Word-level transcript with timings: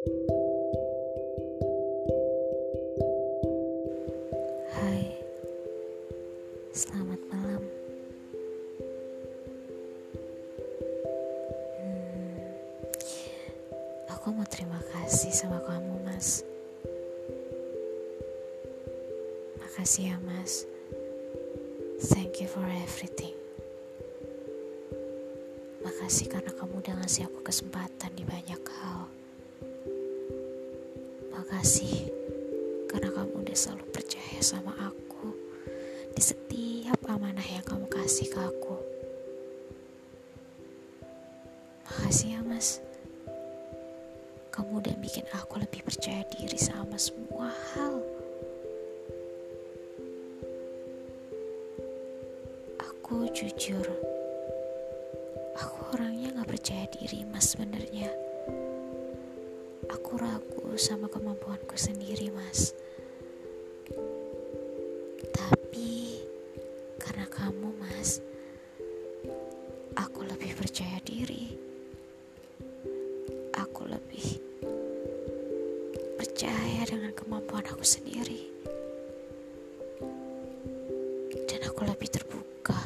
Hai, 0.00 0.16
selamat 6.72 7.20
malam. 7.28 7.60
Hmm, 11.76 12.48
aku 14.08 14.32
mau 14.32 14.48
terima 14.48 14.80
kasih 14.88 15.36
sama 15.36 15.60
kamu, 15.68 15.92
Mas. 16.08 16.48
Makasih 19.60 20.16
ya, 20.16 20.18
Mas. 20.24 20.64
Thank 22.08 22.40
you 22.40 22.48
for 22.48 22.64
everything. 22.64 23.36
Makasih 25.84 26.32
karena 26.32 26.56
kamu 26.56 26.80
udah 26.80 27.04
ngasih 27.04 27.28
aku 27.28 27.44
kesempatan 27.44 28.16
di 28.16 28.24
banyak 28.24 28.64
hal. 28.80 29.19
Makasih 31.50 32.06
karena 32.86 33.10
kamu 33.10 33.42
udah 33.42 33.58
selalu 33.58 33.82
percaya 33.90 34.38
sama 34.38 34.70
aku 34.86 35.34
di 36.14 36.22
setiap 36.22 37.02
amanah 37.10 37.42
yang 37.42 37.66
kamu 37.66 37.90
kasih 37.90 38.30
ke 38.30 38.38
aku. 38.38 38.78
Makasih 41.90 42.38
ya 42.38 42.40
mas. 42.46 42.78
Kamu 44.54 44.78
udah 44.78 44.94
bikin 45.02 45.26
aku 45.34 45.58
lebih 45.58 45.82
percaya 45.82 46.22
diri 46.30 46.54
sama 46.54 46.94
semua 46.94 47.50
hal. 47.74 47.98
Aku 52.78 53.26
jujur, 53.34 53.90
aku 55.58 55.98
orangnya 55.98 56.30
gak 56.30 56.46
percaya 56.46 56.86
diri 56.94 57.26
mas 57.26 57.58
sebenarnya. 57.58 58.29
Aku 59.90 60.18
ragu 60.18 60.74
sama 60.74 61.06
kemampuanku 61.06 61.78
sendiri 61.78 62.30
mas. 62.34 62.74
Tapi 65.30 66.22
karena 66.98 67.26
kamu 67.30 67.70
mas, 67.78 68.18
aku 69.94 70.26
lebih 70.26 70.54
percaya 70.58 70.98
diri. 71.06 71.58
Aku 73.54 73.86
lebih 73.86 74.38
percaya 76.18 76.86
dengan 76.86 77.14
kemampuan 77.14 77.66
aku 77.70 77.86
sendiri. 77.86 78.50
Dan 81.46 81.60
aku 81.66 81.86
lebih 81.86 82.10
terbuka 82.10 82.78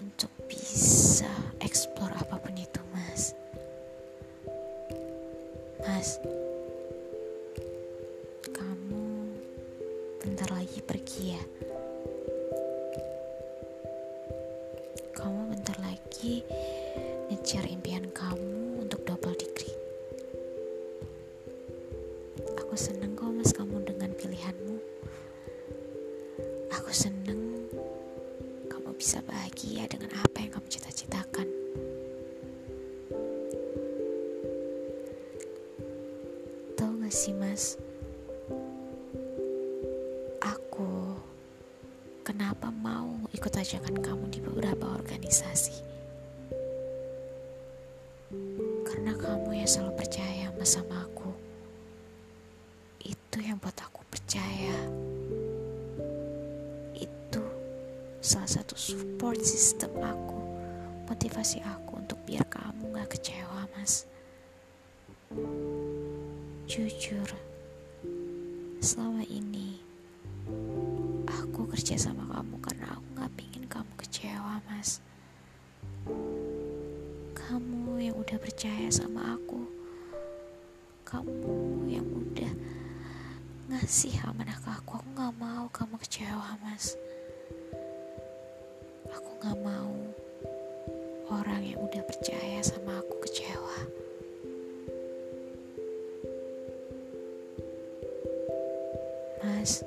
untuk 0.00 0.32
bisa 0.48 1.28
explore 1.60 2.16
apa 2.16 2.36
pun 2.36 2.39
Mas, 6.00 6.16
kamu 8.56 9.04
bentar 10.16 10.48
lagi 10.48 10.80
pergi 10.80 11.36
ya. 11.36 11.42
Kamu 15.12 15.52
bentar 15.52 15.76
lagi 15.84 16.40
ngejar 17.28 17.68
impian 17.68 18.08
kamu 18.16 18.80
untuk 18.80 19.04
double 19.04 19.36
degree. 19.36 19.76
Aku 22.64 22.72
seneng 22.80 23.12
kok 23.12 23.29
sih 37.10 37.34
mas, 37.34 37.74
aku 40.38 41.18
kenapa 42.22 42.70
mau 42.70 43.10
ikut 43.34 43.50
ajakan 43.50 43.98
kamu 43.98 44.30
di 44.30 44.38
beberapa 44.38 44.94
organisasi? 44.94 45.74
Karena 48.86 49.18
kamu 49.18 49.58
yang 49.58 49.66
selalu 49.66 49.98
percaya 49.98 50.54
mas 50.54 50.78
sama 50.78 51.02
aku. 51.02 51.34
Itu 53.02 53.42
yang 53.42 53.58
buat 53.58 53.74
aku 53.74 54.06
percaya. 54.06 54.78
Itu 56.94 57.42
salah 58.22 58.46
satu 58.46 58.78
support 58.78 59.42
system 59.42 59.98
aku, 59.98 60.38
motivasi 61.10 61.58
aku 61.58 62.06
untuk 62.06 62.22
biar 62.22 62.46
kamu 62.46 62.94
gak 62.94 63.18
kecewa 63.18 63.66
mas. 63.74 64.06
Jujur, 66.70 67.26
selama 68.78 69.26
ini 69.26 69.82
aku 71.26 71.66
kerja 71.66 71.98
sama 71.98 72.22
kamu 72.30 72.62
karena 72.62 72.94
aku 72.94 73.06
gak 73.18 73.32
pingin 73.34 73.66
kamu 73.66 73.90
kecewa 73.98 74.62
mas. 74.70 75.02
Kamu 77.34 77.98
yang 77.98 78.14
udah 78.14 78.38
percaya 78.38 78.86
sama 78.86 79.34
aku, 79.34 79.66
kamu 81.02 81.90
yang 81.90 82.06
udah 82.06 82.54
ngasih 83.74 84.14
amanah 84.30 84.54
ke 84.62 84.70
aku, 84.70 85.02
aku 85.02 85.10
gak 85.18 85.34
mau 85.42 85.66
kamu 85.74 85.98
kecewa 86.06 86.54
mas. 86.62 86.94
Aku 89.10 89.30
gak 89.42 89.58
mau 89.58 89.90
orang 91.34 91.66
yang 91.66 91.82
udah 91.82 92.06
percaya 92.06 92.62
sama 92.62 93.02
aku 93.02 93.26
kecewa. 93.26 93.89
Mas, 99.60 99.84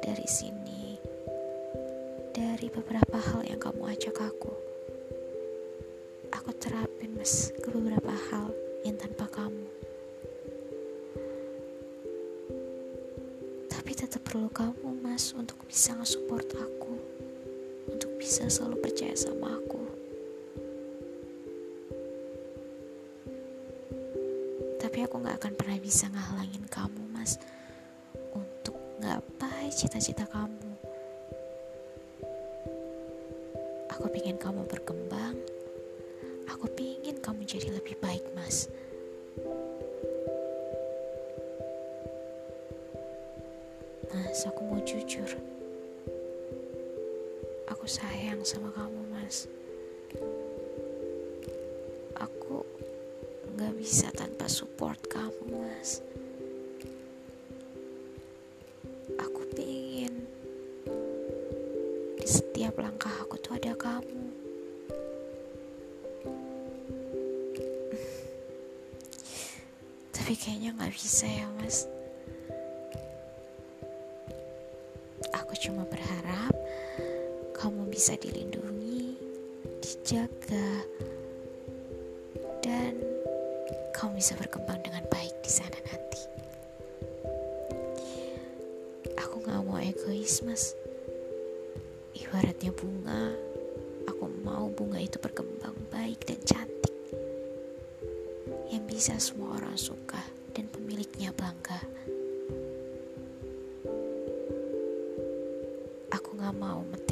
dari 0.00 0.24
sini, 0.24 0.96
dari 2.32 2.72
beberapa 2.72 3.20
hal 3.20 3.44
yang 3.44 3.60
kamu 3.60 3.92
ajak 3.92 4.16
aku, 4.16 4.48
aku 6.32 6.48
terapin 6.56 7.20
mas 7.20 7.52
ke 7.60 7.68
beberapa 7.68 8.08
hal 8.32 8.48
yang 8.80 8.96
tanpa 8.96 9.28
kamu. 9.28 9.68
Tapi 13.68 13.92
tetap 13.92 14.24
perlu 14.24 14.48
kamu 14.48 14.88
mas 15.04 15.36
untuk 15.36 15.60
bisa 15.68 15.92
nge-support 16.00 16.48
aku, 16.56 16.96
untuk 17.92 18.16
bisa 18.16 18.48
selalu 18.48 18.80
percaya 18.80 19.20
sama 19.20 19.52
aku. 19.52 19.84
Tapi 24.80 25.04
aku 25.04 25.28
gak 25.28 25.44
akan 25.44 25.52
pernah 25.60 25.76
bisa 25.76 26.08
ngehalangin 26.08 26.64
kamu 26.72 27.04
mas 27.12 27.36
gapai 29.00 29.72
cita-cita 29.72 30.28
kamu. 30.28 30.76
Aku 33.88 34.04
pingin 34.12 34.36
kamu 34.36 34.68
berkembang. 34.68 35.40
Aku 36.52 36.68
pingin 36.76 37.16
kamu 37.24 37.48
jadi 37.48 37.72
lebih 37.72 37.96
baik, 38.04 38.20
Mas. 38.36 38.68
Mas, 44.12 44.44
aku 44.44 44.60
mau 44.68 44.80
jujur. 44.84 45.32
Aku 47.72 47.88
sayang 47.88 48.44
sama 48.44 48.68
kamu, 48.76 49.00
Mas. 49.16 49.48
Aku 52.20 52.68
gak 53.56 53.72
bisa 53.80 54.12
tanpa 54.12 54.44
support 54.44 55.00
kamu, 55.08 55.56
Mas. 55.56 56.04
Setiap 62.70 62.86
langkah 62.86 63.10
aku 63.26 63.34
tuh 63.42 63.58
ada 63.58 63.74
kamu. 63.74 64.30
Tapi 70.14 70.32
kayaknya 70.38 70.78
gak 70.78 70.94
bisa 70.94 71.26
ya 71.26 71.50
mas. 71.58 71.90
Aku 75.34 75.58
cuma 75.58 75.82
berharap 75.90 76.54
kamu 77.58 77.90
bisa 77.90 78.14
dilindungi, 78.14 79.18
dijaga, 79.82 80.86
dan 82.62 82.94
kamu 83.98 84.22
bisa 84.22 84.38
berkembang 84.38 84.78
dengan 84.86 85.02
baik 85.10 85.34
di 85.42 85.50
sana 85.50 85.74
nanti. 85.90 86.22
Aku 89.18 89.42
gak 89.42 89.58
mau 89.58 89.82
egois 89.82 90.38
mas 90.46 90.78
Ibaratnya 92.20 92.68
bunga 92.76 93.32
Aku 94.04 94.28
mau 94.44 94.68
bunga 94.68 95.00
itu 95.00 95.16
berkembang 95.16 95.72
baik 95.88 96.28
dan 96.28 96.36
cantik. 96.44 96.92
Yang 98.68 98.84
bisa 98.92 99.14
semua 99.16 99.56
orang 99.56 99.80
suka 99.80 100.20
Dan 100.52 100.68
pemiliknya 100.68 101.32
bangga. 101.32 101.80
Aku 106.12 106.36
gak 106.36 106.54
mau 106.60 106.84
metik 106.84 107.09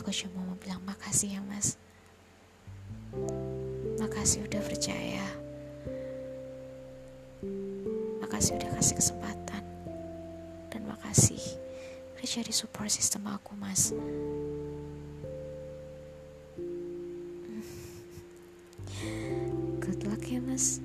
Aku 0.00 0.08
cuma 0.16 0.40
mau 0.40 0.56
bilang 0.56 0.80
makasih 0.88 1.36
ya 1.36 1.44
mas. 1.44 1.76
Makasih 4.00 4.48
udah 4.48 4.62
percaya. 4.64 5.28
Makasih 8.24 8.56
udah 8.56 8.80
kasih 8.80 8.96
kesempatan. 8.96 9.60
Dan 10.72 10.88
makasih 10.88 11.36
udah 12.16 12.24
jadi 12.24 12.48
support 12.48 12.88
system 12.88 13.28
aku 13.28 13.52
mas. 13.60 13.92
Good 19.84 20.00
luck 20.08 20.24
ya 20.24 20.40
mas. 20.40 20.80